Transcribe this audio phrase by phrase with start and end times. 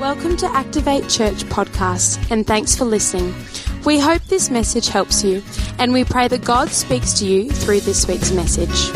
[0.00, 3.34] Welcome to Activate Church podcast, and thanks for listening.
[3.84, 5.42] We hope this message helps you,
[5.78, 8.90] and we pray that God speaks to you through this week's message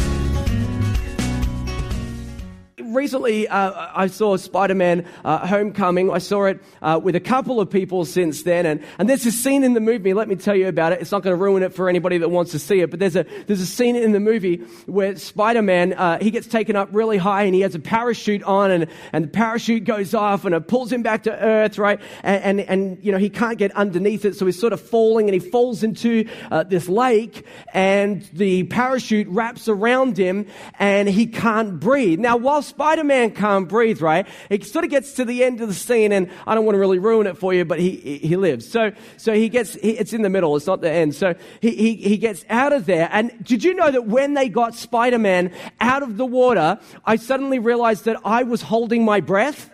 [2.95, 6.11] recently uh, I saw Spider Man uh, Homecoming.
[6.11, 8.67] I saw it uh, with a couple of people since then.
[8.67, 11.01] And, and there's a scene in the movie, let me tell you about it.
[11.01, 13.17] It's not going to ruin it for anybody that wants to see it, but there's
[13.17, 16.89] a, there's a scene in the movie where Spider Man, uh, he gets taken up
[16.93, 20.55] really high and he has a parachute on and, and the parachute goes off and
[20.55, 22.01] it pulls him back to earth, right?
[22.23, 25.29] And, and, and you know, he can't get underneath it, so he's sort of falling
[25.29, 30.47] and he falls into uh, this lake and the parachute wraps around him
[30.79, 32.19] and he can't breathe.
[32.19, 34.29] Now, while Spider Spider Man can't breathe, right?
[34.51, 36.79] He sort of gets to the end of the scene, and I don't want to
[36.79, 38.71] really ruin it for you, but he, he lives.
[38.71, 41.15] So, so he gets, it's in the middle, it's not the end.
[41.15, 43.09] So he, he, he gets out of there.
[43.11, 47.17] And did you know that when they got Spider Man out of the water, I
[47.17, 49.71] suddenly realized that I was holding my breath?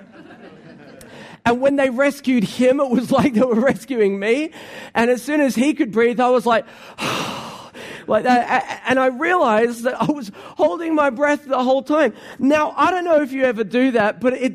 [1.44, 4.52] And when they rescued him, it was like they were rescuing me.
[4.94, 6.64] And as soon as he could breathe, I was like,
[8.10, 8.82] like that.
[8.86, 12.12] And I realized that I was holding my breath the whole time.
[12.38, 14.52] Now, I don't know if you ever do that, but it,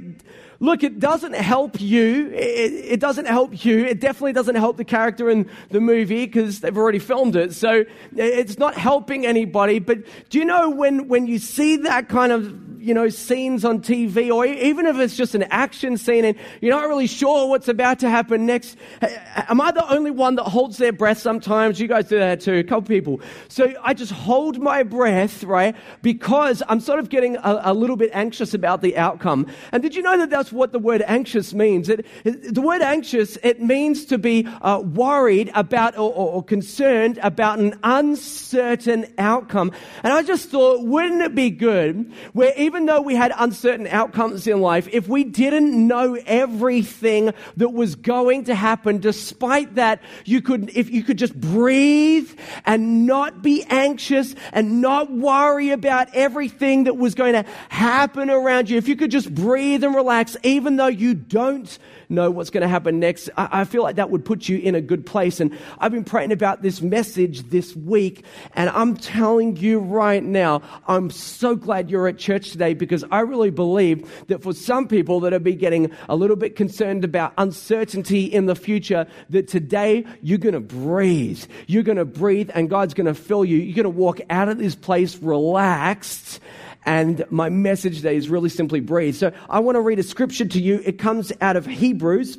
[0.59, 2.31] look, it doesn't help you.
[2.33, 3.85] It, it, doesn't help you.
[3.85, 7.53] It definitely doesn't help the character in the movie because they've already filmed it.
[7.53, 9.79] So it's not helping anybody.
[9.79, 13.79] But do you know when, when you see that kind of you know, scenes on
[13.79, 17.67] TV, or even if it's just an action scene and you're not really sure what's
[17.67, 18.77] about to happen next.
[19.01, 21.79] Am I the only one that holds their breath sometimes?
[21.79, 23.21] You guys do that too, a couple people.
[23.47, 25.75] So I just hold my breath, right?
[26.03, 29.47] Because I'm sort of getting a, a little bit anxious about the outcome.
[29.71, 31.89] And did you know that that's what the word anxious means?
[31.89, 37.17] It, the word anxious, it means to be uh, worried about or, or, or concerned
[37.23, 39.71] about an uncertain outcome.
[40.03, 43.88] And I just thought, wouldn't it be good where even even though we had uncertain
[43.88, 50.01] outcomes in life, if we didn't know everything that was going to happen, despite that,
[50.25, 52.29] you could, if you could just breathe
[52.66, 58.69] and not be anxious and not worry about everything that was going to happen around
[58.69, 61.78] you, if you could just breathe and relax, even though you don't
[62.09, 64.75] know what's going to happen next, I, I feel like that would put you in
[64.75, 65.40] a good place.
[65.40, 70.62] And I've been praying about this message this week, and I'm telling you right now,
[70.88, 75.19] I'm so glad you're at church today because I really believe that for some people
[75.22, 80.06] that have been getting a little bit concerned about uncertainty in the future, that today
[80.22, 81.44] you're going to breathe.
[81.68, 83.57] You're going to breathe, and God's going to fill you.
[83.57, 86.40] You're going to walk out of this place relaxed
[86.85, 89.16] and my message today is really simply breathe.
[89.16, 90.81] So I want to read a scripture to you.
[90.85, 92.38] It comes out of Hebrews.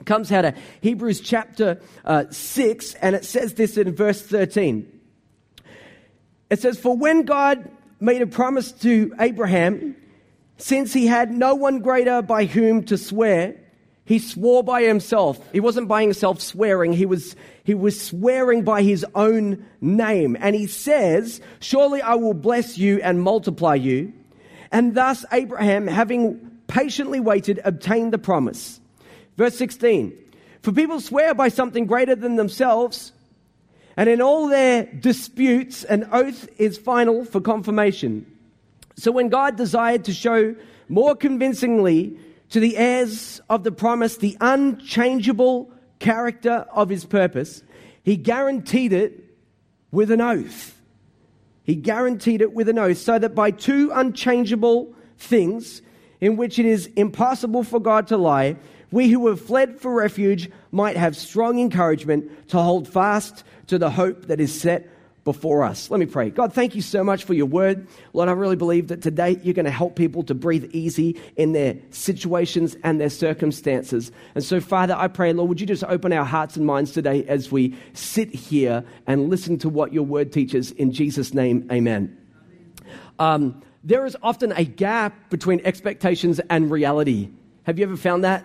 [0.00, 4.90] It comes out of Hebrews chapter uh, 6, and it says this in verse 13.
[6.48, 7.70] It says, For when God
[8.00, 9.96] made a promise to Abraham,
[10.58, 13.56] since he had no one greater by whom to swear,
[14.06, 15.38] he swore by himself.
[15.52, 20.36] He wasn't by himself swearing, he was, he was swearing by his own name.
[20.40, 24.12] And he says, Surely I will bless you and multiply you.
[24.70, 28.80] And thus Abraham, having patiently waited, obtained the promise.
[29.36, 30.16] Verse 16
[30.62, 33.12] For people swear by something greater than themselves,
[33.96, 38.24] and in all their disputes, an oath is final for confirmation.
[38.96, 40.54] So when God desired to show
[40.88, 42.18] more convincingly
[42.50, 47.62] to the heirs of the promise the unchangeable character of his purpose,
[48.02, 49.24] he guaranteed it
[49.90, 50.80] with an oath.
[51.64, 55.82] He guaranteed it with an oath so that by two unchangeable things
[56.20, 58.56] in which it is impossible for God to lie,
[58.92, 63.90] we who have fled for refuge might have strong encouragement to hold fast to the
[63.90, 64.88] hope that is set
[65.26, 65.90] before us.
[65.90, 66.30] Let me pray.
[66.30, 67.88] God, thank you so much for your word.
[68.12, 71.50] Lord, I really believe that today you're going to help people to breathe easy in
[71.50, 74.12] their situations and their circumstances.
[74.36, 77.24] And so, Father, I pray, Lord, would you just open our hearts and minds today
[77.24, 80.70] as we sit here and listen to what your word teaches.
[80.70, 82.16] In Jesus' name, amen.
[83.18, 87.30] Um, there is often a gap between expectations and reality.
[87.64, 88.44] Have you ever found that?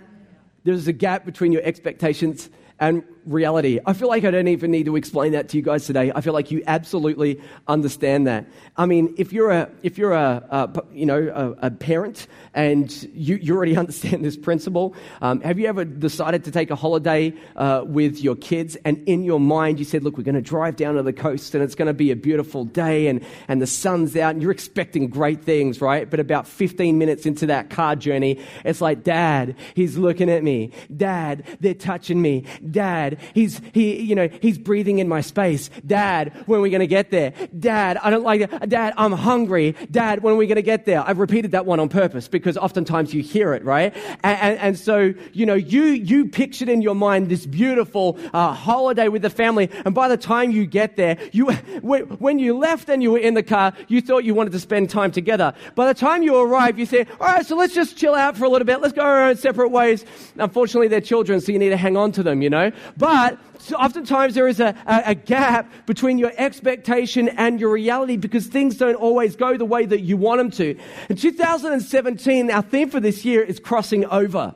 [0.64, 3.79] There's a gap between your expectations and reality.
[3.85, 6.12] I feel like I don't even need to explain that to you guys today.
[6.14, 8.46] I feel like you absolutely understand that.
[8.78, 12.91] I mean, if you're a, if you're a, a you know, a, a, parent and
[13.14, 17.34] you, you already understand this principle, um, have you ever decided to take a holiday
[17.56, 20.76] uh, with your kids and in your mind you said, look, we're going to drive
[20.76, 23.67] down to the coast and it's going to be a beautiful day and, and the
[23.67, 26.09] sun's out and you're expecting great things, right?
[26.09, 30.72] But about 15 minutes into that car journey, it's like, dad, he's looking at me.
[30.96, 32.46] Dad, they're touching me.
[32.70, 35.69] Dad, Dad, he's, he, you know, he's breathing in my space.
[35.85, 37.34] Dad, when are we going to get there?
[37.58, 38.69] Dad, I don't like it.
[38.69, 39.75] Dad, I'm hungry.
[39.90, 41.03] Dad, when are we going to get there?
[41.05, 43.96] I've repeated that one on purpose because oftentimes you hear it, right?
[44.23, 48.53] And, and, and so, you know, you, you pictured in your mind this beautiful uh,
[48.53, 49.69] holiday with the family.
[49.85, 53.34] And by the time you get there, you, when you left and you were in
[53.34, 55.53] the car, you thought you wanted to spend time together.
[55.75, 58.46] By the time you arrive, you say, all right, so let's just chill out for
[58.46, 58.81] a little bit.
[58.81, 60.05] Let's go our own separate ways.
[60.37, 62.72] Unfortunately, they're children, so you need to hang on to them, you know?
[63.02, 63.40] But
[63.74, 68.78] oftentimes there is a, a, a, gap between your expectation and your reality because things
[68.78, 70.78] don't always go the way that you want them to.
[71.09, 74.53] In 2017, our theme for this year is crossing over.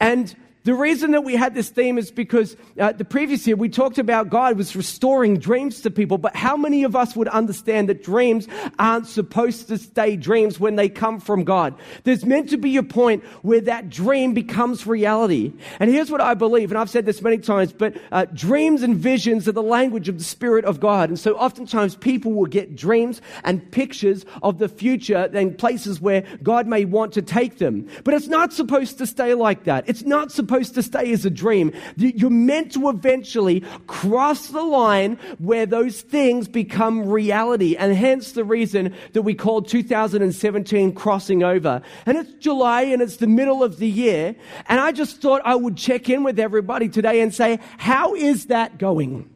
[0.00, 0.34] And
[0.66, 3.98] the reason that we had this theme is because uh, the previous year we talked
[3.98, 8.02] about God was restoring dreams to people, but how many of us would understand that
[8.02, 11.76] dreams aren't supposed to stay dreams when they come from God?
[12.02, 15.52] There's meant to be a point where that dream becomes reality.
[15.78, 18.96] And here's what I believe, and I've said this many times, but uh, dreams and
[18.96, 21.10] visions are the language of the Spirit of God.
[21.10, 26.24] And so oftentimes people will get dreams and pictures of the future and places where
[26.42, 27.88] God may want to take them.
[28.02, 29.88] But it's not supposed to stay like that.
[29.88, 31.72] It's not supposed supposed to stay as a dream.
[31.96, 37.76] You're meant to eventually cross the line where those things become reality.
[37.76, 41.82] And hence the reason that we call 2017 crossing over.
[42.06, 44.34] And it's July and it's the middle of the year.
[44.66, 48.46] And I just thought I would check in with everybody today and say, how is
[48.46, 49.30] that going?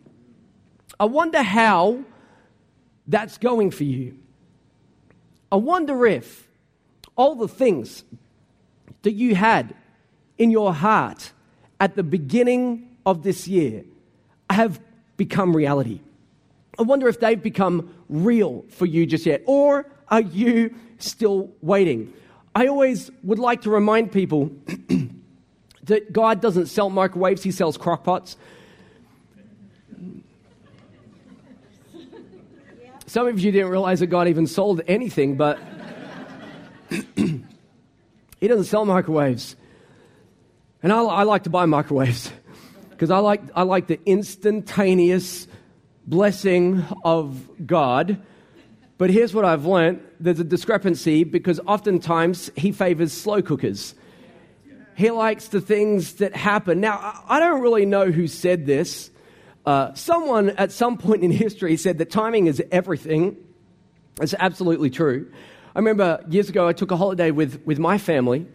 [0.98, 2.04] I wonder how
[3.06, 4.16] that's going for you.
[5.52, 6.48] I wonder if
[7.16, 8.04] all the things
[9.02, 9.74] that you had
[10.40, 11.32] in your heart
[11.78, 13.84] at the beginning of this year
[14.48, 14.80] have
[15.18, 16.00] become reality.
[16.78, 22.12] I wonder if they've become real for you just yet, or are you still waiting?
[22.54, 24.50] I always would like to remind people
[25.84, 28.36] that God doesn't sell microwaves, He sells crockpots.
[33.06, 35.58] Some of you didn't realize that God even sold anything, but
[37.18, 39.56] He doesn't sell microwaves.
[40.82, 42.32] And I, I like to buy microwaves
[42.90, 45.46] because I like, I like the instantaneous
[46.06, 48.20] blessing of God.
[48.98, 53.94] But here's what I've learned there's a discrepancy because oftentimes he favors slow cookers.
[54.96, 56.80] He likes the things that happen.
[56.80, 59.10] Now, I don't really know who said this.
[59.64, 63.36] Uh, someone at some point in history said that timing is everything.
[64.20, 65.32] It's absolutely true.
[65.74, 68.46] I remember years ago, I took a holiday with, with my family,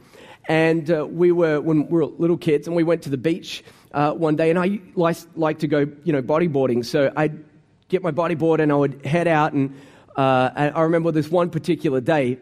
[0.47, 3.63] and uh, we were, when we were little kids, and we went to the beach
[3.93, 6.85] uh, one day, and I like, like to go, you know, bodyboarding.
[6.85, 7.43] So I'd
[7.87, 9.75] get my bodyboard and I would head out, and,
[10.15, 12.37] uh, and I remember this one particular day,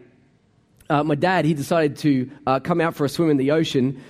[0.90, 4.02] uh, my dad, he decided to uh, come out for a swim in the ocean.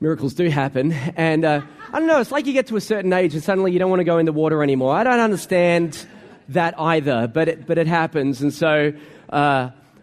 [0.00, 0.92] Miracles do happen.
[0.92, 1.60] And uh,
[1.92, 3.90] I don't know, it's like you get to a certain age and suddenly you don't
[3.90, 4.94] want to go in the water anymore.
[4.94, 6.04] I don't understand
[6.48, 8.42] that either, but it, but it happens.
[8.42, 8.92] And so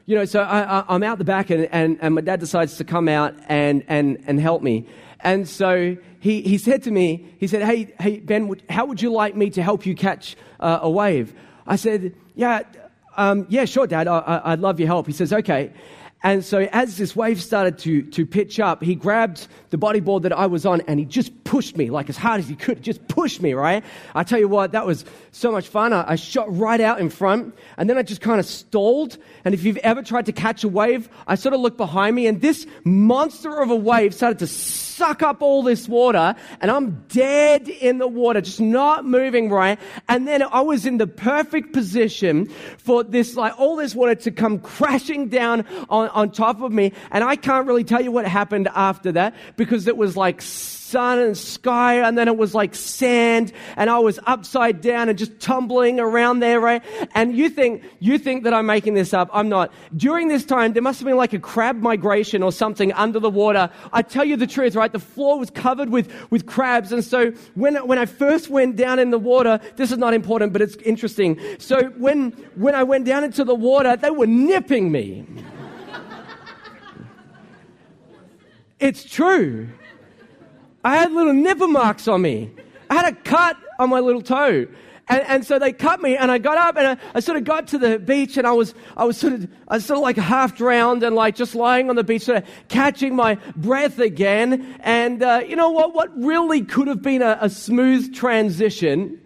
[0.10, 2.84] you know, so I, am out the back, and, and, and my dad decides to
[2.84, 4.88] come out and, and, and help me.
[5.20, 9.14] And so he, he said to me, he said, Hey, hey Ben, how would you
[9.14, 11.36] like me to help you catch uh, a wave?
[11.68, 12.64] I said, Yeah,
[13.18, 15.06] um, yeah, sure, Dad, I, would love your help.
[15.06, 15.72] He says, Okay.
[16.22, 20.34] And so as this wave started to, to pitch up, he grabbed the bodyboard that
[20.34, 23.08] I was on and he just pushed me like as hard as he could, just
[23.08, 23.84] pushed me, right?
[24.14, 25.94] I tell you what, that was so much fun.
[25.94, 29.18] I, I shot right out in front and then I just kind of stalled.
[29.46, 32.28] And if you've ever tried to catch a wave, I sort of looked behind me
[32.28, 37.06] and this monster of a wave started to suck up all this water and I'm
[37.08, 39.80] dead in the water, just not moving right.
[40.10, 42.48] And then I was in the perfect position
[42.78, 46.94] for this, like all this water to come crashing down on, on top of me.
[47.12, 50.42] And I can't really tell you what happened after that because it was like
[50.90, 55.18] sun and sky, and then it was like sand, and I was upside down and
[55.18, 56.84] just tumbling around there, right?
[57.14, 59.30] And you think, you think that I'm making this up.
[59.32, 59.72] I'm not.
[59.96, 63.30] During this time, there must have been like a crab migration or something under the
[63.30, 63.70] water.
[63.94, 64.92] I tell you the truth, right?
[64.92, 66.92] The floor was covered with, with crabs.
[66.92, 70.54] And so when, when I first went down in the water, this is not important,
[70.54, 71.40] but it's interesting.
[71.60, 75.26] So when, when I went down into the water, they were nipping me.
[78.80, 79.70] It's true.
[80.84, 82.52] I had little nipper marks on me.
[82.90, 84.68] I had a cut on my little toe.
[85.10, 87.44] And, and so they cut me and I got up and I, I, sort of
[87.44, 90.04] got to the beach and I was, I was sort of, I was sort of
[90.04, 93.98] like half drowned and like just lying on the beach, sort of catching my breath
[94.00, 94.78] again.
[94.82, 99.20] And, uh, you know what, what really could have been a, a smooth transition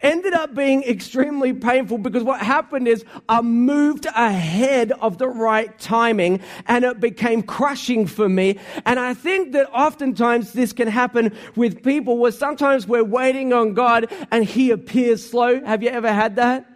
[0.00, 5.76] ended up being extremely painful because what happened is I moved ahead of the right
[5.78, 8.58] timing and it became crushing for me.
[8.84, 13.74] And I think that oftentimes this can happen with people where sometimes we're waiting on
[13.74, 15.64] God and He appears slow.
[15.64, 16.73] Have you ever had that?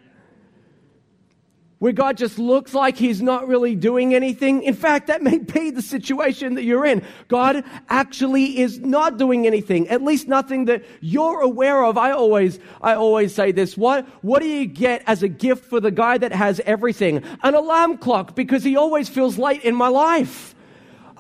[1.78, 4.62] Where God just looks like He's not really doing anything.
[4.62, 7.02] In fact, that may be the situation that you're in.
[7.28, 11.96] God actually is not doing anything, at least nothing that you're aware of.
[11.96, 13.76] I always, I always say this.
[13.76, 17.22] What, what do you get as a gift for the guy that has everything?
[17.42, 20.54] An alarm clock because he always feels late in my life.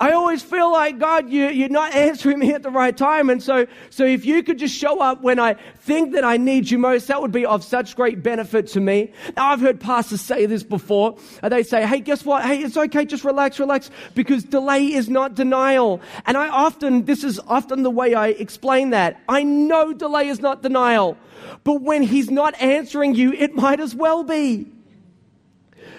[0.00, 3.30] I always feel like, God, you, you're not answering me at the right time.
[3.30, 6.70] And so, so if you could just show up when I think that I need
[6.70, 9.12] you most, that would be of such great benefit to me.
[9.36, 11.18] Now, I've heard pastors say this before.
[11.42, 12.44] Uh, they say, hey, guess what?
[12.44, 13.04] Hey, it's okay.
[13.04, 16.00] Just relax, relax, because delay is not denial.
[16.26, 19.20] And I often, this is often the way I explain that.
[19.28, 21.18] I know delay is not denial,
[21.64, 24.66] but when he's not answering you, it might as well be.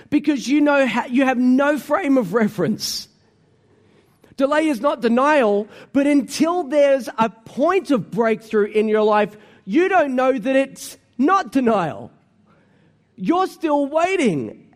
[0.10, 3.09] Because you know, you have no frame of reference
[4.40, 9.90] Delay is not denial, but until there's a point of breakthrough in your life, you
[9.90, 12.10] don't know that it's not denial.
[13.18, 14.74] You're still waiting.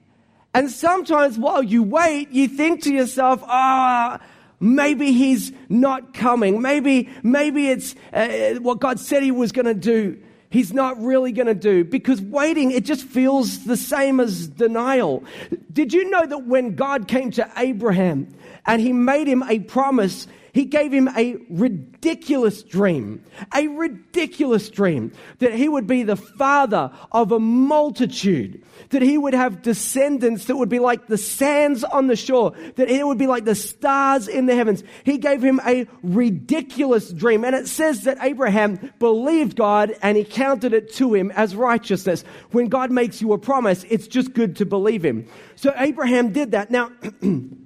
[0.53, 4.25] And sometimes while you wait, you think to yourself, ah, oh,
[4.60, 6.62] maybe he's not coming.
[6.62, 10.22] Maybe, maybe it's uh, what God said he was going to do.
[10.54, 15.24] He's not really going to do because waiting, it just feels the same as denial.
[15.72, 18.28] Did you know that when God came to Abraham
[18.68, 20.28] and he made him a promise.
[20.54, 23.24] He gave him a ridiculous dream,
[23.56, 29.34] a ridiculous dream that he would be the father of a multitude, that he would
[29.34, 33.26] have descendants that would be like the sands on the shore, that it would be
[33.26, 34.84] like the stars in the heavens.
[35.04, 37.44] He gave him a ridiculous dream.
[37.44, 42.24] And it says that Abraham believed God and he counted it to him as righteousness.
[42.52, 45.28] When God makes you a promise, it's just good to believe him.
[45.56, 46.70] So Abraham did that.
[46.70, 46.92] Now,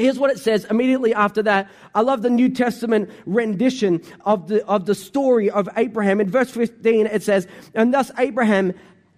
[0.00, 1.68] Here's what it says immediately after that.
[1.94, 6.22] I love the New Testament rendition of the, of the story of Abraham.
[6.22, 8.72] In verse 15, it says, And thus Abraham,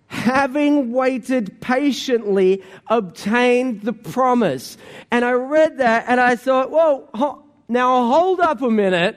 [0.09, 4.77] having waited patiently, obtained the promise.
[5.13, 9.17] And I read that and I thought, whoa, ho- now hold up a minute.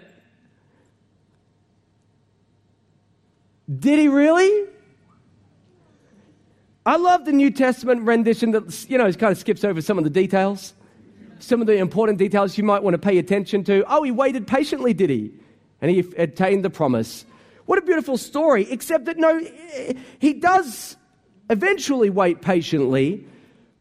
[3.68, 4.70] Did he really?
[6.86, 9.98] I love the New Testament rendition that, you know, it kind of skips over some
[9.98, 10.76] of the details
[11.46, 13.84] some of the important details you might want to pay attention to.
[13.88, 15.32] Oh, he waited patiently, did he?
[15.80, 17.26] And he attained the promise.
[17.66, 19.40] What a beautiful story, except that no,
[20.20, 20.98] he does
[21.50, 23.26] eventually wait patiently,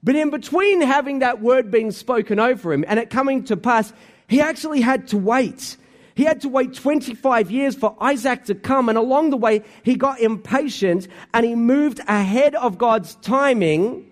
[0.02, 3.92] but in between having that word being spoken over him and it coming to pass,
[4.28, 5.78] he actually had to wait.
[6.14, 9.97] He had to wait 25 years for Isaac to come, and along the way, he
[9.97, 14.06] got impatient and he moved ahead of God's timing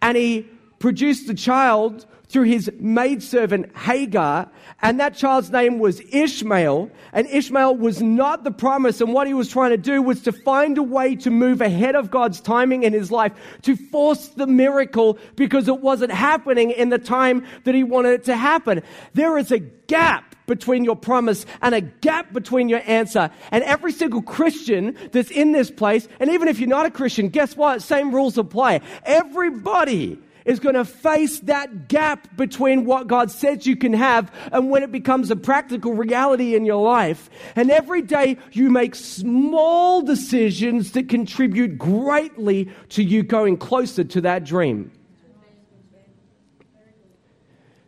[0.00, 4.50] and he produced a child through his maidservant Hagar,
[4.82, 6.90] and that child's name was Ishmael.
[7.12, 10.32] And Ishmael was not the promise, and what he was trying to do was to
[10.32, 13.32] find a way to move ahead of God's timing in his life,
[13.62, 18.24] to force the miracle because it wasn't happening in the time that he wanted it
[18.24, 18.82] to happen.
[19.14, 23.30] There is a gap between your promise and a gap between your answer.
[23.52, 27.28] And every single Christian that's in this place, and even if you're not a Christian,
[27.28, 27.82] guess what?
[27.82, 28.80] Same rules apply.
[29.04, 30.18] Everybody
[30.48, 34.82] is going to face that gap between what God says you can have and when
[34.82, 37.28] it becomes a practical reality in your life.
[37.54, 44.22] And every day you make small decisions that contribute greatly to you going closer to
[44.22, 44.90] that dream.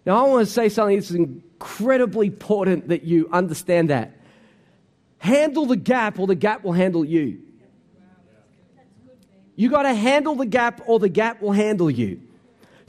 [0.04, 4.18] Now, I want to say something that's incredibly important that you understand that.
[5.16, 7.40] Handle the gap, or the gap will handle you.
[9.56, 12.20] You got to handle the gap, or the gap will handle you.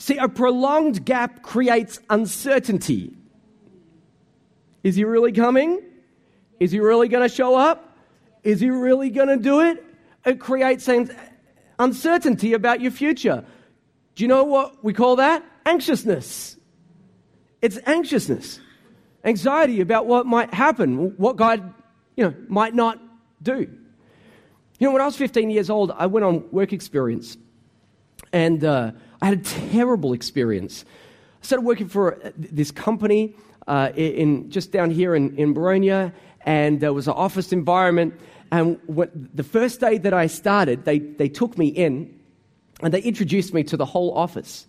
[0.02, 3.16] See, a prolonged gap creates uncertainty.
[4.84, 5.80] Is he really coming?
[6.60, 7.96] Is he really going to show up?
[8.44, 9.86] Is he really going to do it?
[10.26, 10.90] It creates
[11.78, 13.46] uncertainty about your future.
[14.16, 15.46] Do you know what we call that?
[15.68, 16.58] Anxiousness.
[17.62, 18.60] It's anxiousness,
[19.24, 21.76] anxiety about what might happen, what God,
[22.18, 23.00] you know, might not
[23.44, 23.70] do.
[24.80, 27.38] You know, when I was 15 years old, I went on work experience,
[28.34, 30.84] and uh, I had a terrible experience.
[31.42, 33.36] I started working for uh, this company
[33.68, 36.14] uh, in, just down here in, in
[36.44, 38.20] and there was an office environment.
[38.52, 42.20] And when, the first day that I started, they, they took me in
[42.82, 44.68] and they introduced me to the whole office.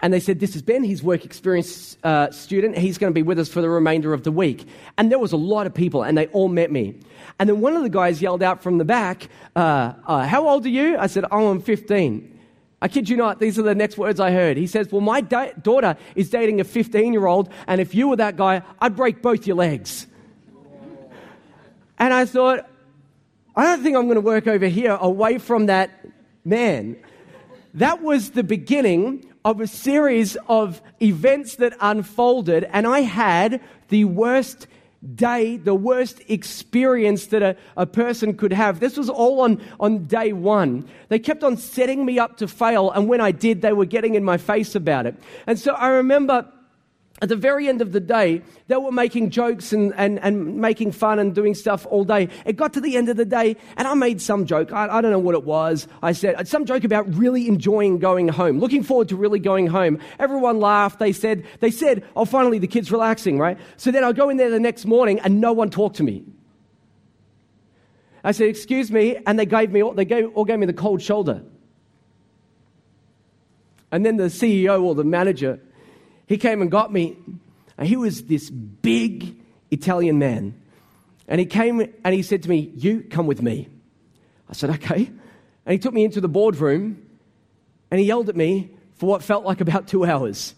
[0.00, 0.84] And they said, This is Ben.
[0.84, 2.76] He's work experience uh, student.
[2.76, 4.66] He's going to be with us for the remainder of the week.
[4.98, 7.00] And there was a lot of people, and they all met me.
[7.38, 10.66] And then one of the guys yelled out from the back, uh, uh, How old
[10.66, 10.98] are you?
[10.98, 12.35] I said, Oh, I'm 15.
[12.80, 14.56] I kid you not, these are the next words I heard.
[14.56, 18.08] He says, Well, my da- daughter is dating a 15 year old, and if you
[18.08, 20.06] were that guy, I'd break both your legs.
[21.98, 22.68] And I thought,
[23.54, 26.06] I don't think I'm going to work over here away from that
[26.44, 26.96] man.
[27.72, 34.04] That was the beginning of a series of events that unfolded, and I had the
[34.04, 34.66] worst
[35.14, 38.80] day, the worst experience that a, a person could have.
[38.80, 40.88] This was all on, on day one.
[41.08, 44.14] They kept on setting me up to fail, and when I did, they were getting
[44.14, 45.14] in my face about it.
[45.46, 46.50] And so I remember
[47.22, 50.92] at the very end of the day, they were making jokes and, and, and making
[50.92, 52.28] fun and doing stuff all day.
[52.44, 54.70] It got to the end of the day, and I made some joke.
[54.70, 55.88] I, I don't know what it was.
[56.02, 59.98] I said some joke about really enjoying going home, looking forward to really going home.
[60.18, 60.98] Everyone laughed.
[60.98, 63.58] They said, they said, oh, finally the kid's relaxing, right?
[63.78, 66.22] So then I go in there the next morning, and no one talked to me.
[68.22, 71.00] I said, excuse me, and they gave me, they gave, all gave me the cold
[71.00, 71.42] shoulder.
[73.90, 75.60] And then the CEO or the manager
[76.26, 77.16] he came and got me.
[77.78, 79.36] And he was this big
[79.70, 80.60] Italian man.
[81.28, 83.68] And he came and he said to me, You come with me.
[84.48, 85.10] I said, Okay.
[85.66, 87.04] And he took me into the boardroom
[87.90, 90.54] and he yelled at me for what felt like about two hours.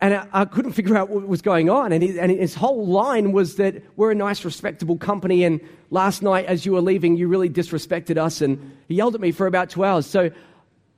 [0.00, 1.92] And I, I couldn't figure out what was going on.
[1.92, 5.42] And, he, and his whole line was that we're a nice, respectable company.
[5.42, 8.40] And last night, as you were leaving, you really disrespected us.
[8.40, 10.06] And he yelled at me for about two hours.
[10.06, 10.30] So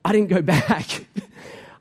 [0.04, 1.06] I didn't go back.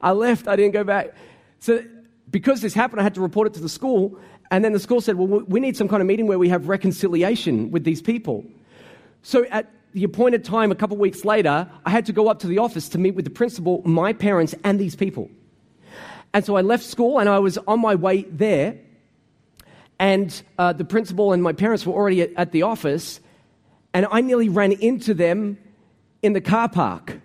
[0.02, 1.14] I left, I didn't go back.
[1.60, 1.84] So,
[2.30, 4.18] because this happened, I had to report it to the school.
[4.52, 6.68] And then the school said, Well, we need some kind of meeting where we have
[6.68, 8.46] reconciliation with these people.
[9.22, 12.40] So, at the appointed time, a couple of weeks later, I had to go up
[12.40, 15.30] to the office to meet with the principal, my parents, and these people.
[16.34, 18.78] And so I left school and I was on my way there.
[19.98, 23.20] And uh, the principal and my parents were already at, at the office.
[23.94, 25.58] And I nearly ran into them
[26.22, 27.20] in the car park.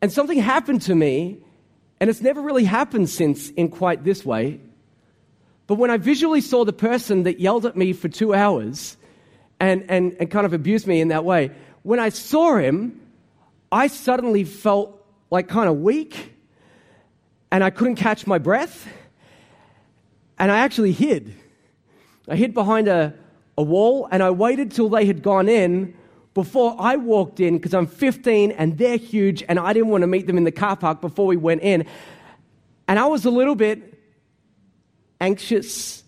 [0.00, 1.38] And something happened to me
[2.04, 4.60] and it's never really happened since in quite this way.
[5.66, 8.98] But when I visually saw the person that yelled at me for two hours
[9.58, 13.00] and, and, and kind of abused me in that way, when I saw him,
[13.72, 16.34] I suddenly felt like kind of weak
[17.50, 18.86] and I couldn't catch my breath.
[20.38, 21.34] And I actually hid.
[22.28, 23.14] I hid behind a,
[23.56, 25.96] a wall and I waited till they had gone in
[26.34, 30.08] before I walked in because I'm 15 and they're huge and I didn't want to
[30.08, 31.86] meet them in the car park before we went in.
[32.88, 33.94] And I was a little bit
[35.20, 36.02] anxious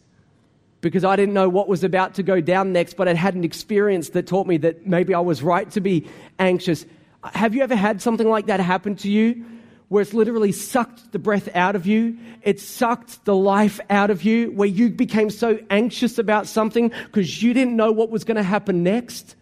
[0.80, 3.44] because I didn't know what was about to go down next, but I'd had an
[3.44, 6.08] experience that taught me that maybe I was right to be
[6.38, 6.84] anxious.
[7.22, 9.44] Have you ever had something like that happen to you?
[9.88, 14.24] Where it's literally sucked the breath out of you, it sucked the life out of
[14.24, 18.36] you, where you became so anxious about something because you didn't know what was going
[18.36, 19.36] to happen next?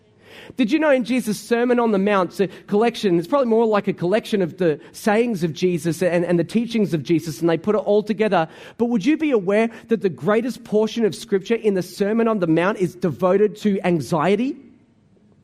[0.57, 3.67] Did you know in Jesus' Sermon on the Mount, it's a collection, it's probably more
[3.67, 7.49] like a collection of the sayings of Jesus and, and the teachings of Jesus, and
[7.49, 8.49] they put it all together.
[8.79, 12.41] But would you be aware that the greatest portion of Scripture in the Sermon on
[12.41, 14.57] the Mount is devoted to anxiety?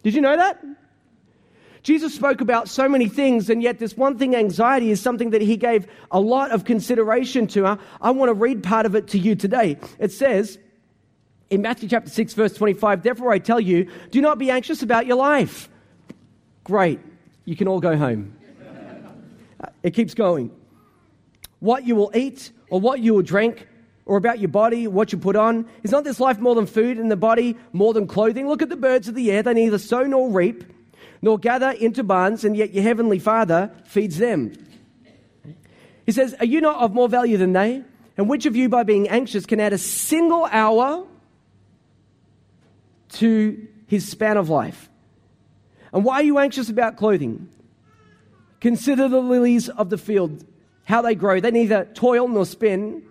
[0.03, 0.65] Did you know that?
[1.83, 5.41] Jesus spoke about so many things, and yet this one thing, anxiety, is something that
[5.41, 7.67] he gave a lot of consideration to.
[7.67, 9.79] I, I want to read part of it to you today.
[9.99, 10.59] It says,
[11.51, 15.07] in Matthew chapter 6, verse 25, therefore I tell you, do not be anxious about
[15.07, 15.69] your life.
[16.65, 17.01] Great.
[17.45, 18.37] You can all go home.
[19.63, 20.53] Uh, it keeps going.
[21.59, 23.67] What you will eat or what you will drink
[24.07, 25.69] or about your body, what you put on.
[25.83, 28.49] Is not this life more than food and the body more than clothing?
[28.49, 29.43] Look at the birds of the air.
[29.43, 30.65] They neither sow nor reap
[31.23, 34.53] nor gather into barns, and yet your heavenly Father feeds them.
[36.07, 37.83] He says, Are you not of more value than they?
[38.17, 41.07] And which of you, by being anxious, can add a single hour
[43.15, 44.89] to his span of life.
[45.93, 47.49] And why are you anxious about clothing?
[48.61, 50.45] Consider the lilies of the field,
[50.85, 51.41] how they grow.
[51.41, 53.03] They neither toil nor spin.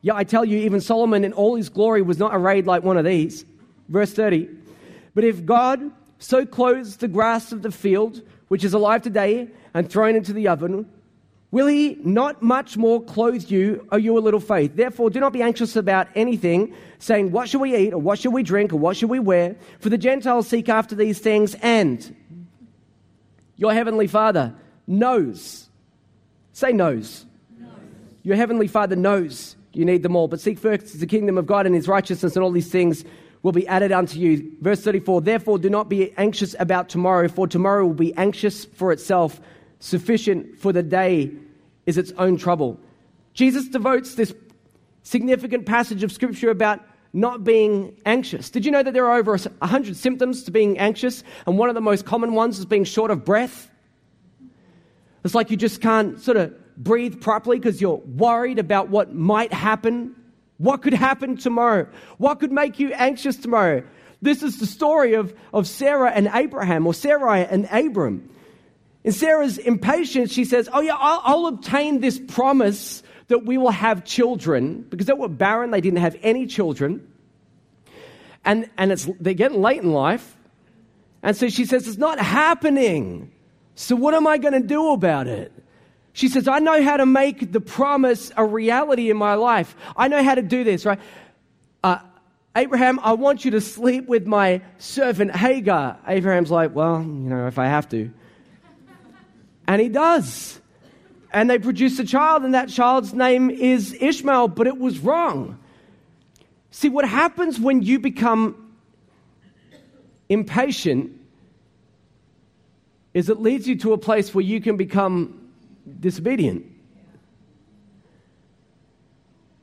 [0.00, 2.96] Yet I tell you, even Solomon in all his glory was not arrayed like one
[2.96, 3.44] of these.
[3.88, 4.48] Verse 30.
[5.14, 9.90] But if God so clothes the grass of the field, which is alive today and
[9.90, 10.88] thrown into the oven,
[11.52, 14.74] Will he not much more clothe you, O you a little faith?
[14.74, 18.32] Therefore, do not be anxious about anything, saying, What shall we eat, or what shall
[18.32, 19.54] we drink, or what shall we wear?
[19.78, 22.16] For the Gentiles seek after these things, and
[23.56, 24.54] your heavenly Father
[24.86, 25.68] knows.
[26.54, 27.26] Say knows.
[27.58, 27.70] knows.
[28.22, 30.28] Your heavenly Father knows you need them all.
[30.28, 33.04] But seek first the kingdom of God and his righteousness, and all these things
[33.42, 34.52] will be added unto you.
[34.62, 38.90] Verse 34 Therefore, do not be anxious about tomorrow, for tomorrow will be anxious for
[38.90, 39.38] itself.
[39.82, 41.32] Sufficient for the day
[41.86, 42.78] is its own trouble.
[43.34, 44.32] Jesus devotes this
[45.02, 46.78] significant passage of scripture about
[47.12, 48.48] not being anxious.
[48.48, 51.24] Did you know that there are over 100 symptoms to being anxious?
[51.48, 53.72] And one of the most common ones is being short of breath.
[55.24, 59.52] It's like you just can't sort of breathe properly because you're worried about what might
[59.52, 60.14] happen.
[60.58, 61.88] What could happen tomorrow?
[62.18, 63.82] What could make you anxious tomorrow?
[64.20, 68.28] This is the story of, of Sarah and Abraham, or Sarai and Abram.
[69.04, 73.70] In Sarah's impatience, she says, Oh, yeah, I'll, I'll obtain this promise that we will
[73.70, 77.08] have children because they were barren, they didn't have any children.
[78.44, 80.36] And, and it's, they're getting late in life.
[81.22, 83.32] And so she says, It's not happening.
[83.74, 85.52] So what am I going to do about it?
[86.12, 89.74] She says, I know how to make the promise a reality in my life.
[89.96, 91.00] I know how to do this, right?
[91.82, 92.00] Uh,
[92.54, 95.98] Abraham, I want you to sleep with my servant Hagar.
[96.06, 98.12] Abraham's like, Well, you know, if I have to.
[99.72, 100.60] And he does.
[101.32, 105.58] And they produce a child, and that child's name is Ishmael, but it was wrong.
[106.70, 108.74] See, what happens when you become
[110.28, 111.18] impatient
[113.14, 115.48] is it leads you to a place where you can become
[116.00, 116.66] disobedient.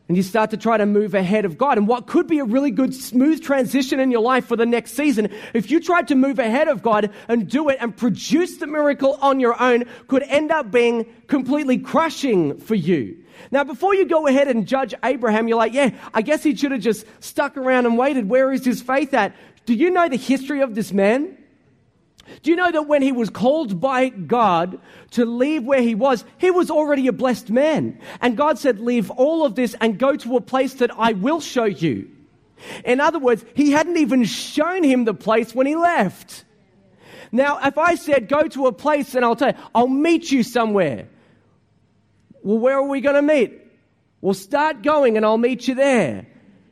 [0.09, 1.77] And you start to try to move ahead of God.
[1.77, 4.95] And what could be a really good, smooth transition in your life for the next
[4.95, 8.65] season, if you tried to move ahead of God and do it and produce the
[8.65, 13.23] miracle on your own, could end up being completely crushing for you.
[13.51, 16.71] Now, before you go ahead and judge Abraham, you're like, yeah, I guess he should
[16.71, 18.27] have just stuck around and waited.
[18.27, 19.35] Where is his faith at?
[19.67, 21.37] Do you know the history of this man?
[22.41, 24.79] Do you know that when he was called by God
[25.11, 27.99] to leave where he was, he was already a blessed man?
[28.21, 31.41] And God said, Leave all of this and go to a place that I will
[31.41, 32.09] show you.
[32.85, 36.45] In other words, he hadn't even shown him the place when he left.
[37.31, 40.43] Now, if I said, Go to a place and I'll tell you, I'll meet you
[40.43, 41.07] somewhere.
[42.41, 43.61] Well, where are we going to meet?
[44.21, 46.25] Well, start going and I'll meet you there.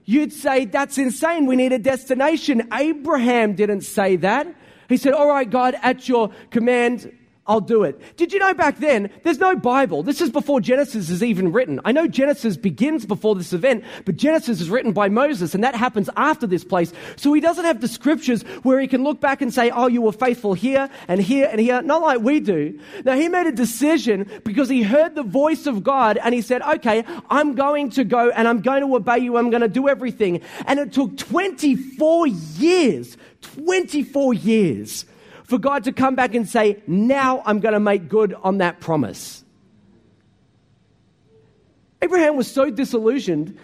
[0.05, 1.45] You'd say, That's insane.
[1.45, 2.69] We need a destination.
[2.73, 4.47] Abraham didn't say that.
[4.89, 7.11] He said, All right, God, at your command,
[7.47, 8.17] I'll do it.
[8.17, 10.03] Did you know back then, there's no Bible?
[10.03, 11.79] This is before Genesis is even written.
[11.85, 15.73] I know Genesis begins before this event, but Genesis is written by Moses, and that
[15.73, 16.91] happens after this place.
[17.15, 20.01] So he doesn't have the scriptures where he can look back and say, Oh, you
[20.01, 21.81] were faithful here and here and here.
[21.81, 22.77] Not like we do.
[23.05, 26.61] Now, he made a decision because he heard the voice of God and he said,
[26.61, 29.37] Okay, I'm going to go and I'm going to obey you.
[29.37, 30.41] I'm going to do everything.
[30.65, 33.15] And it took 24 years
[33.55, 35.05] 24 years
[35.43, 38.79] for God to come back and say, Now I'm going to make good on that
[38.79, 39.43] promise.
[42.01, 43.57] Abraham was so disillusioned,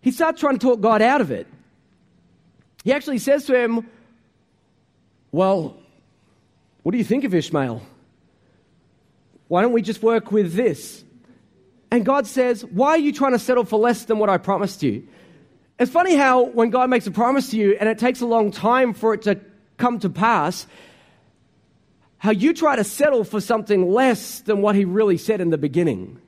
[0.00, 1.46] he started trying to talk God out of it.
[2.84, 3.88] He actually says to him,
[5.32, 5.76] Well,
[6.82, 7.82] what do you think of Ishmael?
[9.48, 11.04] Why don't we just work with this?
[11.90, 14.82] And God says, Why are you trying to settle for less than what I promised
[14.82, 15.06] you?
[15.78, 18.50] It's funny how when God makes a promise to you and it takes a long
[18.50, 19.40] time for it to
[19.76, 20.66] come to pass,
[22.18, 25.58] how you try to settle for something less than what He really said in the
[25.58, 26.18] beginning.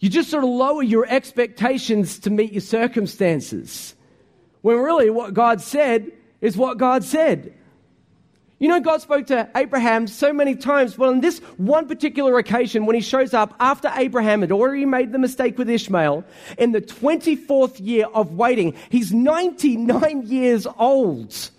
[0.00, 3.94] You just sort of lower your expectations to meet your circumstances.
[4.62, 7.52] When really what God said is what God said.
[8.58, 10.98] You know, God spoke to Abraham so many times.
[10.98, 15.12] Well, on this one particular occasion, when he shows up after Abraham had already made
[15.12, 16.24] the mistake with Ishmael,
[16.58, 21.50] in the 24th year of waiting, he's 99 years old.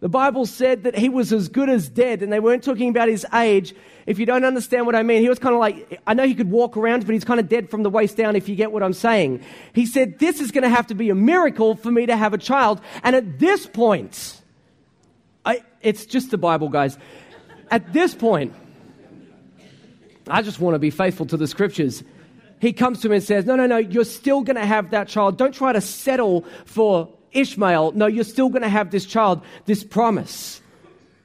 [0.00, 3.08] The Bible said that he was as good as dead, and they weren't talking about
[3.08, 3.74] his age.
[4.06, 6.34] If you don't understand what I mean, he was kind of like, I know he
[6.34, 8.72] could walk around, but he's kind of dead from the waist down, if you get
[8.72, 9.44] what I'm saying.
[9.74, 12.32] He said, This is going to have to be a miracle for me to have
[12.32, 12.80] a child.
[13.04, 14.41] And at this point,
[15.82, 16.96] it's just the Bible, guys.
[17.70, 18.54] At this point,
[20.28, 22.04] I just want to be faithful to the scriptures.
[22.60, 25.08] He comes to him and says, No, no, no, you're still going to have that
[25.08, 25.36] child.
[25.36, 27.92] Don't try to settle for Ishmael.
[27.92, 30.60] No, you're still going to have this child, this promise.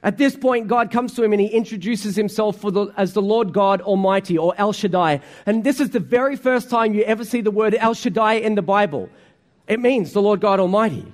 [0.02, 3.52] At this point, God comes to him and he introduces himself the, as the Lord
[3.52, 5.20] God Almighty or El Shaddai.
[5.44, 8.54] And this is the very first time you ever see the word El Shaddai in
[8.54, 9.08] the Bible.
[9.66, 11.04] It means the Lord God Almighty.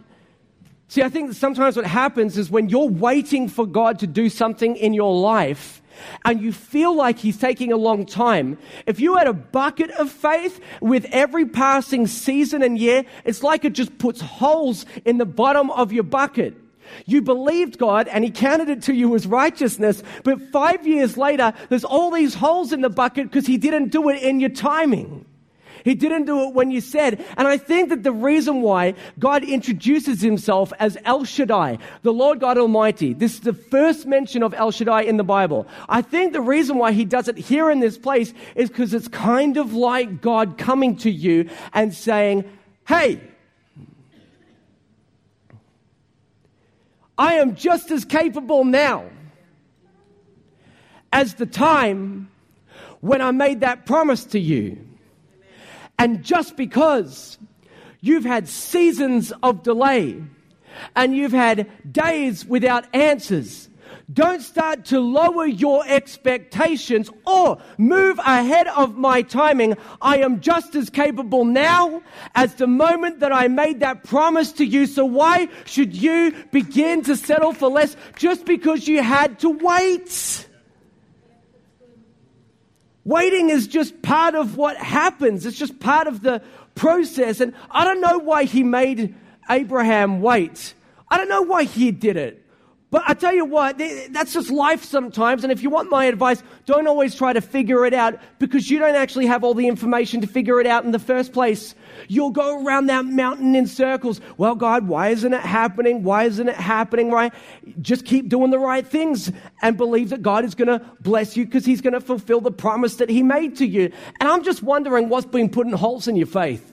[0.95, 4.77] See, I think sometimes what happens is when you're waiting for God to do something
[4.77, 5.83] in your life,
[6.25, 10.09] and you feel like he's taking a long time, if you had a bucket of
[10.09, 15.27] faith with every passing season and year, it's like it just puts holes in the
[15.27, 16.55] bottom of your bucket.
[17.07, 21.55] You believed God and he counted it to you as righteousness, but five years later,
[21.71, 25.27] there's all these holes in the bucket because he didn't do it in your timing.
[25.85, 27.23] He didn't do it when you said.
[27.37, 32.41] And I think that the reason why God introduces himself as El Shaddai, the Lord
[32.41, 35.67] God Almighty, this is the first mention of El Shaddai in the Bible.
[35.87, 39.09] I think the reason why he does it here in this place is because it's
[39.09, 42.45] kind of like God coming to you and saying,
[42.89, 43.21] Hey,
[47.19, 49.05] I am just as capable now
[51.13, 52.31] as the time
[53.03, 54.79] when I made that promise to you.
[55.99, 57.39] And just because
[58.01, 60.23] you've had seasons of delay
[60.97, 63.69] and you've had days without answers,
[64.13, 69.77] don't start to lower your expectations or move ahead of my timing.
[70.03, 72.03] I am just as capable now
[72.35, 74.87] as the moment that I made that promise to you.
[74.87, 80.49] So why should you begin to settle for less just because you had to wait?
[83.05, 85.45] Waiting is just part of what happens.
[85.47, 86.43] It's just part of the
[86.75, 87.41] process.
[87.41, 89.15] And I don't know why he made
[89.49, 90.75] Abraham wait.
[91.09, 92.44] I don't know why he did it.
[92.95, 93.77] But I tell you what,
[94.11, 95.43] that's just life sometimes.
[95.43, 98.79] And if you want my advice, don't always try to figure it out because you
[98.79, 101.75] don't actually have all the information to figure it out in the first place.
[102.07, 104.21] You'll go around that mountain in circles.
[104.37, 106.05] Well, God, why isn't it happening?
[106.05, 107.11] Why isn't it happening?
[107.11, 107.35] Right?
[107.81, 111.47] Just keep doing the right things and believe that God is going to bless you
[111.47, 113.91] because He's going to fulfill the promise that He made to you.
[114.21, 116.73] And I'm just wondering what's been putting holes in your faith.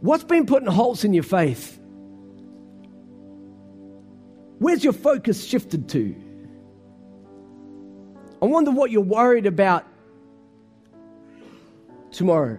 [0.00, 1.77] What's been putting holes in your faith?
[4.58, 6.14] Where's your focus shifted to?
[8.40, 9.84] I wonder what you're worried about
[12.10, 12.58] tomorrow.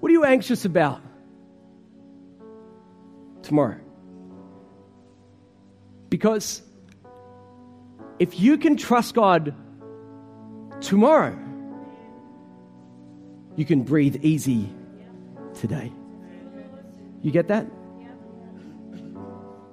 [0.00, 1.00] What are you anxious about
[3.42, 3.78] tomorrow?
[6.08, 6.62] Because
[8.18, 9.54] if you can trust God
[10.80, 11.38] tomorrow,
[13.56, 14.68] you can breathe easy
[15.54, 15.92] today.
[17.22, 17.66] You get that?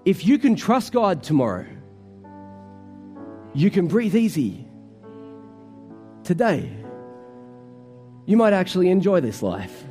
[0.05, 1.65] If you can trust God tomorrow,
[3.53, 4.67] you can breathe easy
[6.23, 6.71] today.
[8.25, 9.83] You might actually enjoy this life.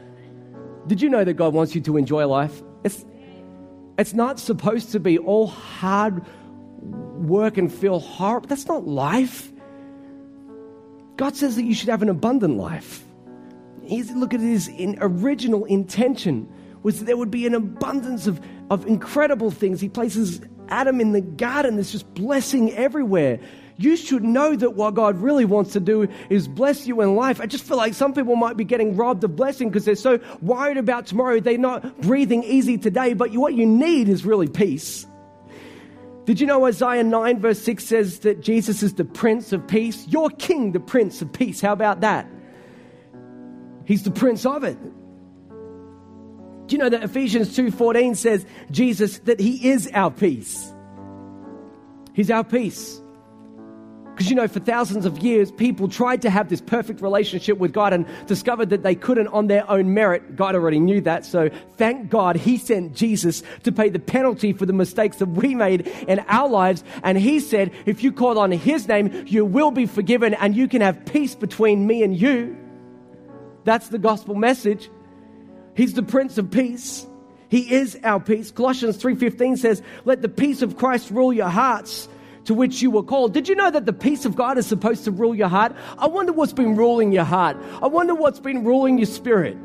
[0.86, 2.62] Did you know that God wants you to enjoy life?
[2.84, 3.04] It's,
[3.98, 6.24] it's not supposed to be all hard
[6.80, 8.48] work and feel horrible.
[8.48, 9.50] That's not life.
[11.16, 13.04] God says that you should have an abundant life.
[13.82, 16.48] He's, look at his in, original intention
[16.82, 19.80] was that there would be an abundance of, of incredible things.
[19.80, 23.38] He places Adam in the garden, there's just blessing everywhere.
[23.80, 27.40] You should know that what God really wants to do is bless you in life.
[27.40, 30.18] I just feel like some people might be getting robbed of blessing because they're so
[30.42, 31.38] worried about tomorrow.
[31.38, 35.06] They're not breathing easy today, but what you need is really peace.
[36.24, 40.06] Did you know Isaiah 9, verse 6 says that Jesus is the Prince of Peace?
[40.08, 41.60] Your King, the Prince of Peace.
[41.60, 42.28] How about that?
[43.86, 44.76] He's the Prince of it.
[46.68, 50.72] Do you know that Ephesians 2:14 says Jesus that he is our peace.
[52.12, 53.00] He's our peace.
[54.10, 57.72] Because you know, for thousands of years, people tried to have this perfect relationship with
[57.72, 60.36] God and discovered that they couldn't on their own merit.
[60.36, 61.24] God already knew that.
[61.24, 65.54] So thank God he sent Jesus to pay the penalty for the mistakes that we
[65.54, 66.82] made in our lives.
[67.04, 70.66] And he said, if you call on his name, you will be forgiven and you
[70.66, 72.56] can have peace between me and you.
[73.62, 74.90] That's the gospel message.
[75.78, 77.06] He's the Prince of Peace.
[77.48, 78.50] He is our peace.
[78.50, 82.08] Colossians 3:15 says, "Let the peace of Christ rule your hearts."
[82.46, 83.32] To which you were called.
[83.32, 85.72] Did you know that the peace of God is supposed to rule your heart?
[85.96, 87.58] I wonder what's been ruling your heart.
[87.80, 89.56] I wonder what's been ruling your spirit.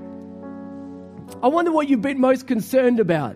[1.42, 3.36] I wonder what you've been most concerned about.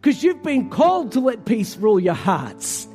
[0.00, 2.88] Because you've been called to let peace rule your hearts.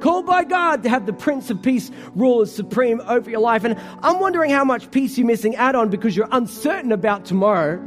[0.00, 3.62] Called by God to have the Prince of Peace rule as supreme over your life.
[3.62, 7.78] And I'm wondering how much peace you're missing out on because you're uncertain about tomorrow.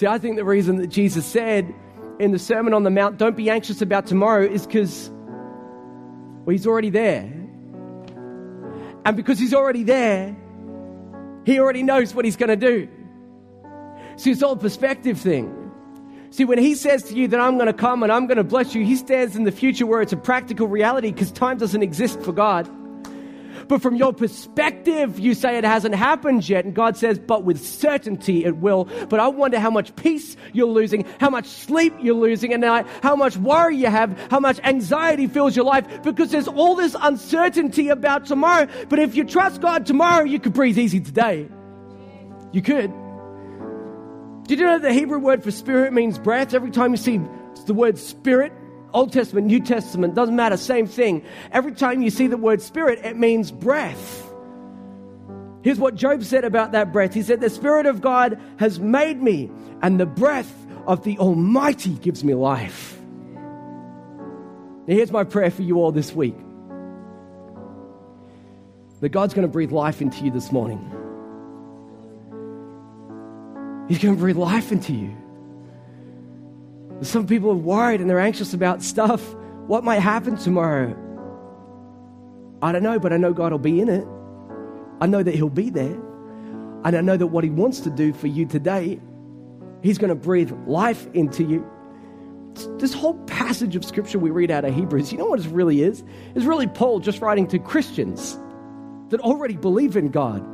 [0.00, 1.74] See, I think the reason that Jesus said
[2.18, 6.66] in the Sermon on the Mount, don't be anxious about tomorrow, is because, well, he's
[6.66, 7.30] already there.
[9.04, 10.34] And because he's already there,
[11.44, 12.88] he already knows what he's going to do.
[14.16, 15.70] See, it's all perspective thing.
[16.30, 18.42] See, when he says to you that I'm going to come and I'm going to
[18.42, 21.82] bless you, he stands in the future where it's a practical reality because time doesn't
[21.82, 22.66] exist for God.
[23.68, 26.64] But from your perspective, you say it hasn't happened yet.
[26.64, 28.88] And God says, but with certainty it will.
[29.08, 33.16] But I wonder how much peace you're losing, how much sleep you're losing, and how
[33.16, 37.88] much worry you have, how much anxiety fills your life because there's all this uncertainty
[37.88, 38.66] about tomorrow.
[38.88, 41.48] But if you trust God tomorrow, you could breathe easy today.
[42.52, 42.92] You could.
[44.48, 46.54] Did you know the Hebrew word for spirit means breath?
[46.54, 47.20] Every time you see
[47.66, 48.52] the word spirit,
[48.92, 51.24] Old Testament, New Testament, doesn't matter, same thing.
[51.52, 54.30] Every time you see the word spirit, it means breath.
[55.62, 57.12] Here's what Job said about that breath.
[57.12, 59.50] He said, The Spirit of God has made me,
[59.82, 60.52] and the breath
[60.86, 62.98] of the Almighty gives me life.
[64.86, 66.36] Now, here's my prayer for you all this week
[69.00, 70.78] that God's going to breathe life into you this morning.
[73.88, 75.16] He's going to breathe life into you.
[77.02, 79.22] Some people are worried and they're anxious about stuff.
[79.66, 80.96] What might happen tomorrow?
[82.62, 84.06] I don't know, but I know God will be in it.
[85.00, 85.98] I know that He'll be there.
[86.84, 89.00] And I know that what He wants to do for you today,
[89.82, 91.66] He's going to breathe life into you.
[92.78, 95.82] This whole passage of scripture we read out of Hebrews, you know what it really
[95.82, 96.02] is?
[96.34, 98.38] It's really Paul just writing to Christians
[99.08, 100.44] that already believe in God.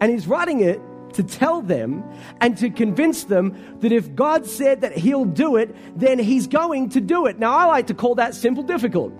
[0.00, 0.80] And he's writing it
[1.14, 2.04] to tell them
[2.40, 6.90] and to convince them that if God said that He'll do it, then He's going
[6.90, 7.38] to do it.
[7.38, 9.12] Now, I like to call that simple difficult.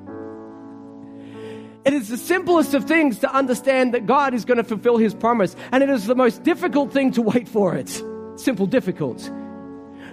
[1.85, 5.15] It is the simplest of things to understand that God is going to fulfill his
[5.15, 8.03] promise, and it is the most difficult thing to wait for it.
[8.37, 9.31] Simple, difficult.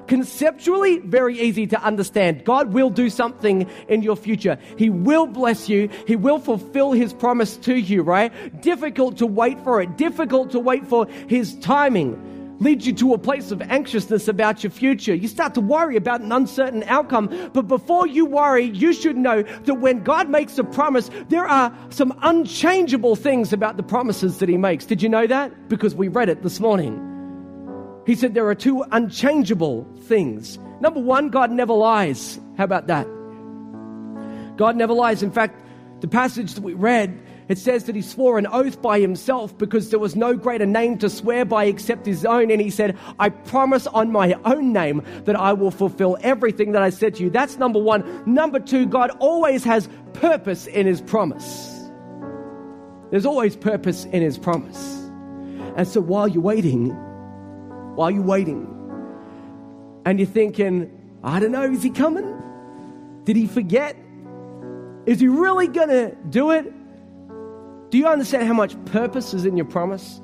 [0.08, 2.44] Conceptually, very easy to understand.
[2.46, 4.58] God will do something in your future.
[4.78, 5.90] He will bless you.
[6.08, 8.62] He will fulfill His promise to you, right?
[8.62, 9.98] Difficult to wait for it.
[9.98, 12.28] Difficult to wait for His timing
[12.62, 15.16] leads you to a place of anxiousness about your future.
[15.16, 17.50] You start to worry about an uncertain outcome.
[17.54, 21.76] But before you worry, you should know that when God makes a promise, there are
[21.90, 24.86] some unchangeable things about the promises that He makes.
[24.86, 25.70] Did you know that?
[25.70, 27.11] Because we read it this morning.
[28.06, 30.58] He said there are two unchangeable things.
[30.80, 32.40] Number one, God never lies.
[32.58, 33.06] How about that?
[34.58, 35.24] God never lies.
[35.24, 35.60] In fact,
[36.02, 39.90] the passage that we read it says that he swore an oath by himself because
[39.90, 42.50] there was no greater name to swear by except his own.
[42.50, 46.82] And he said, I promise on my own name that I will fulfill everything that
[46.82, 47.30] I said to you.
[47.30, 48.24] That's number one.
[48.26, 51.90] Number two, God always has purpose in his promise.
[53.10, 55.10] There's always purpose in his promise.
[55.76, 56.98] And so while you're waiting,
[57.96, 58.68] while you're waiting,
[60.06, 60.92] and you're thinking,
[61.24, 62.42] I don't know, is he coming?
[63.26, 63.96] Did he forget?
[65.06, 66.72] Is he really going to do it?
[67.90, 70.22] Do you understand how much purpose is in your promise?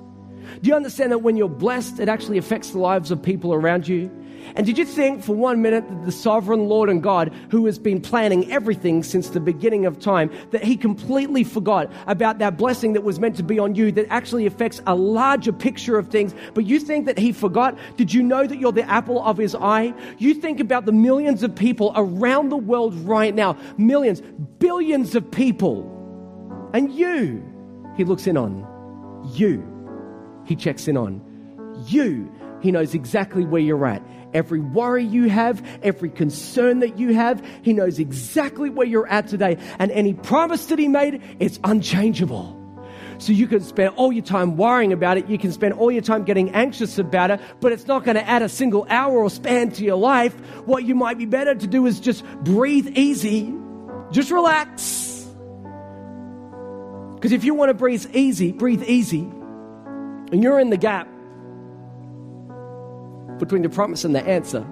[0.61, 3.87] Do you understand that when you're blessed, it actually affects the lives of people around
[3.87, 4.09] you?
[4.55, 7.77] And did you think for one minute that the sovereign Lord and God, who has
[7.77, 12.93] been planning everything since the beginning of time, that he completely forgot about that blessing
[12.93, 16.33] that was meant to be on you that actually affects a larger picture of things?
[16.53, 17.77] But you think that he forgot?
[17.97, 19.93] Did you know that you're the apple of his eye?
[20.17, 24.21] You think about the millions of people around the world right now, millions,
[24.59, 25.93] billions of people,
[26.73, 27.43] and you
[27.97, 28.63] he looks in on
[29.33, 29.65] you.
[30.45, 31.19] He checks in on
[31.87, 32.31] you.
[32.61, 34.03] He knows exactly where you're at.
[34.33, 39.27] Every worry you have, every concern that you have, He knows exactly where you're at
[39.27, 39.57] today.
[39.79, 42.53] And any promise that He made, it's unchangeable.
[43.19, 45.27] So you can spend all your time worrying about it.
[45.27, 48.27] You can spend all your time getting anxious about it, but it's not going to
[48.27, 50.33] add a single hour or span to your life.
[50.65, 53.51] What you might be better to do is just breathe easy,
[54.11, 55.07] just relax
[57.17, 61.07] because if you want to breathe easy, breathe easy, and you're in the gap
[63.39, 64.65] between the promise and the answer,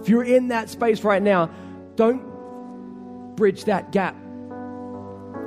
[0.00, 1.50] if you're in that space right now,
[1.96, 4.16] don't bridge that gap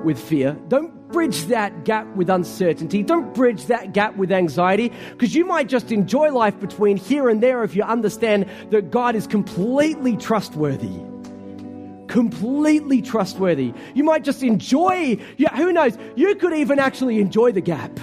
[0.04, 0.58] with fear.
[0.68, 3.04] Don't bridge that gap with uncertainty.
[3.04, 7.42] Don't bridge that gap with anxiety because you might just enjoy life between here and
[7.42, 11.00] there if you understand that God is completely trustworthy
[12.14, 13.74] completely trustworthy.
[13.96, 15.98] You might just enjoy, yeah, who knows?
[16.16, 18.00] You could even actually enjoy the gap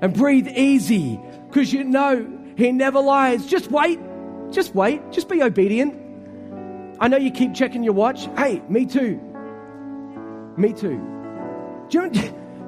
[0.00, 3.46] and breathe easy because you know He never lies.
[3.46, 4.00] Just wait.
[4.50, 5.12] Just wait.
[5.12, 5.94] Just be obedient.
[6.98, 8.26] I know you keep checking your watch.
[8.36, 9.20] Hey, me too.
[10.56, 11.00] Me too.
[11.88, 12.20] Do you, do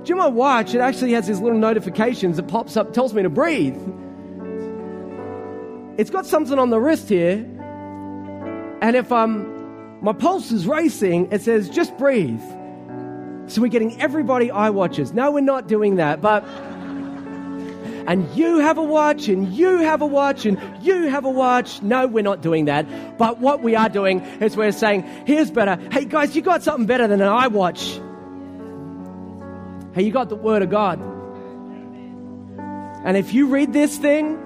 [0.05, 0.76] you know my watch?
[0.76, 3.76] It actually has these little notifications that pops up, tells me to breathe.
[5.98, 7.44] It's got something on the wrist here.
[8.81, 11.33] And if I'm my pulse is racing.
[11.33, 12.40] It says, just breathe.
[13.48, 15.12] So we're getting everybody iWatches.
[15.12, 16.44] No, we're not doing that, but.
[18.10, 21.80] And you have a watch, and you have a watch, and you have a watch.
[21.80, 23.16] No, we're not doing that.
[23.16, 25.78] But what we are doing is we're saying, here's better.
[25.92, 28.00] Hey, guys, you got something better than an iWatch.
[29.94, 31.00] Hey, you got the Word of God.
[33.04, 34.40] And if you read this thing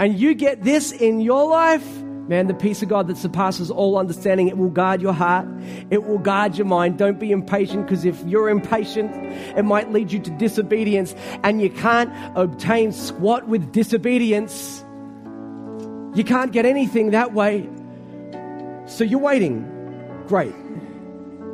[0.00, 1.86] and you get this in your life,
[2.28, 5.46] Man, the peace of God that surpasses all understanding, it will guard your heart.
[5.90, 6.96] It will guard your mind.
[6.96, 9.14] Don't be impatient because if you're impatient,
[9.58, 14.82] it might lead you to disobedience and you can't obtain squat with disobedience.
[16.14, 17.68] You can't get anything that way.
[18.86, 19.70] So you're waiting.
[20.26, 20.54] Great.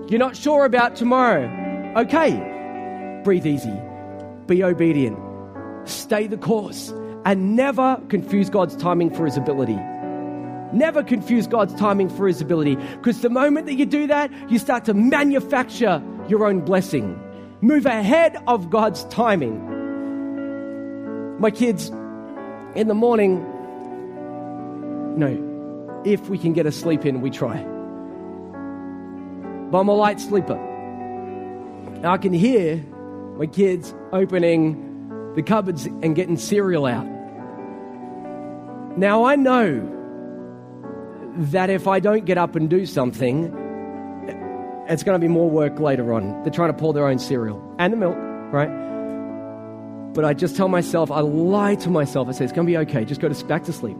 [0.08, 1.48] You're not sure about tomorrow.
[1.96, 3.20] Okay.
[3.24, 3.74] Breathe easy.
[4.46, 5.16] be obedient,
[5.84, 6.92] stay the course,
[7.24, 9.78] and never confuse God's timing for his ability.
[10.72, 12.76] Never confuse God's timing for his ability.
[12.76, 17.20] Because the moment that you do that, you start to manufacture your own blessing.
[17.60, 19.66] Move ahead of God's timing.
[21.40, 21.88] My kids,
[22.74, 23.44] in the morning,
[25.18, 27.62] no, if we can get a sleep in, we try.
[29.70, 30.58] But I'm a light sleeper.
[32.04, 32.76] I can hear
[33.36, 37.06] my kids opening the cupboards and getting cereal out.
[38.96, 39.96] Now I know
[41.36, 43.44] that if I don't get up and do something,
[44.88, 46.42] it's going to be more work later on.
[46.42, 48.16] They're trying to pour their own cereal and the milk,
[48.52, 48.68] right?
[50.12, 52.28] But I just tell myself, I lie to myself.
[52.28, 53.04] I say, it's going to be okay.
[53.04, 53.96] Just go to, back to sleep.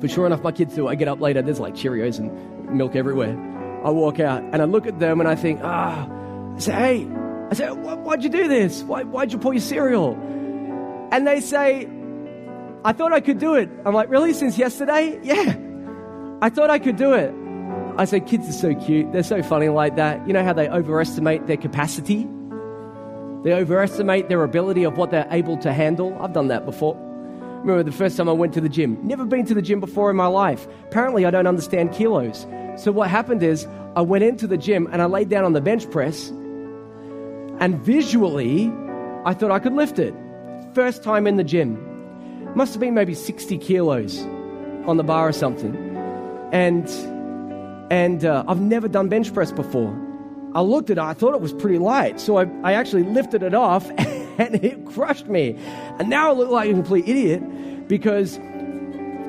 [0.00, 0.88] But sure enough, my kids do.
[0.88, 3.38] I get up later, there's like Cheerios and milk everywhere.
[3.84, 7.08] I walk out and I look at them and I think, ah, I say, hey,
[7.50, 8.82] I say, why'd you do this?
[8.82, 10.14] Why, why'd you pour your cereal?
[11.12, 11.88] And they say,
[12.84, 13.70] I thought I could do it.
[13.84, 14.32] I'm like, really?
[14.32, 15.20] Since yesterday?
[15.22, 15.54] Yeah.
[16.44, 17.34] I thought I could do it.
[17.96, 19.10] I said, kids are so cute.
[19.12, 20.26] They're so funny like that.
[20.26, 22.28] You know how they overestimate their capacity?
[23.44, 26.14] They overestimate their ability of what they're able to handle.
[26.20, 26.96] I've done that before.
[27.62, 28.98] Remember the first time I went to the gym?
[29.02, 30.68] Never been to the gym before in my life.
[30.84, 32.46] Apparently, I don't understand kilos.
[32.76, 33.66] So, what happened is,
[33.96, 36.28] I went into the gym and I laid down on the bench press,
[37.58, 38.70] and visually,
[39.24, 40.14] I thought I could lift it.
[40.74, 41.78] First time in the gym.
[42.54, 44.20] Must have been maybe 60 kilos
[44.86, 45.83] on the bar or something.
[46.52, 46.88] And,
[47.92, 49.98] and uh, I've never done bench press before.
[50.54, 52.20] I looked at it, I thought it was pretty light.
[52.20, 55.56] So I, I actually lifted it off and it crushed me.
[55.98, 58.38] And now I look like a complete idiot because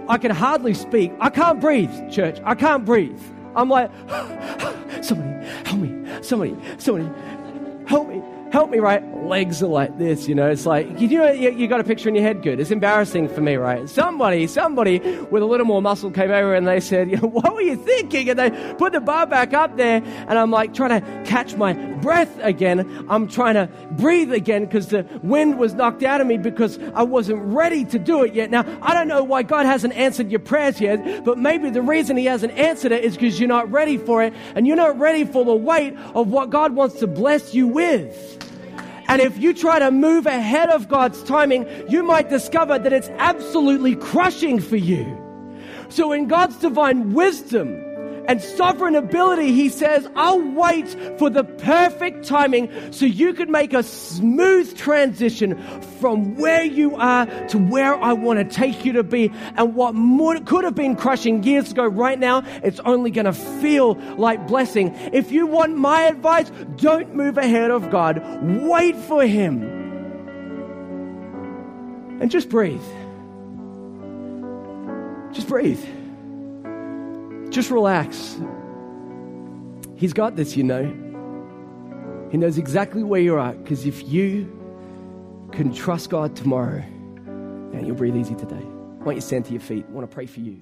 [0.07, 1.11] I can hardly speak.
[1.19, 2.39] I can't breathe, church.
[2.43, 3.19] I can't breathe.
[3.55, 3.89] I'm like,
[5.03, 7.09] somebody, help me, somebody, somebody,
[7.87, 8.21] help me
[8.55, 9.03] help me, right?
[9.25, 10.49] Legs are like this, you know.
[10.49, 12.57] It's like, you know, you, you got a picture in your head good.
[12.61, 13.89] It's embarrassing for me, right?
[13.89, 14.99] Somebody, somebody
[15.29, 17.75] with a little more muscle came over and they said, you know, what were you
[17.75, 18.29] thinking?
[18.29, 21.73] And they put the bar back up there and I'm like trying to catch my
[21.73, 23.05] breath again.
[23.09, 27.03] I'm trying to breathe again because the wind was knocked out of me because I
[27.03, 28.51] wasn't ready to do it yet.
[28.51, 32.15] Now, I don't know why God hasn't answered your prayers yet, but maybe the reason
[32.15, 35.25] He hasn't answered it is because you're not ready for it and you're not ready
[35.25, 38.44] for the weight of what God wants to bless you with.
[39.07, 43.09] And if you try to move ahead of God's timing, you might discover that it's
[43.17, 45.05] absolutely crushing for you.
[45.89, 47.84] So in God's divine wisdom,
[48.27, 53.73] and sovereign ability, he says, I'll wait for the perfect timing so you can make
[53.73, 55.57] a smooth transition
[55.99, 59.31] from where you are to where I want to take you to be.
[59.55, 63.95] And what could have been crushing years ago, right now, it's only going to feel
[64.17, 64.95] like blessing.
[65.13, 68.21] If you want my advice, don't move ahead of God.
[68.43, 69.63] Wait for him.
[72.21, 72.81] And just breathe.
[75.33, 75.83] Just breathe.
[77.49, 78.37] Just relax.
[79.95, 80.83] He's got this, you know.
[82.31, 84.51] He knows exactly where you're at because if you
[85.51, 86.83] can trust God tomorrow,
[87.71, 88.55] man, you'll breathe easy today.
[88.55, 89.85] Why don't you stand to your feet?
[89.87, 90.59] I want to pray for you.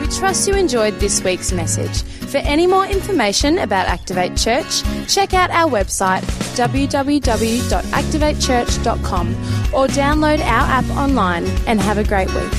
[0.00, 2.02] We trust you enjoyed this week's message.
[2.02, 6.22] For any more information about Activate Church, check out our website
[6.56, 9.28] www.activatechurch.com
[9.74, 12.52] or download our app online and have a great week.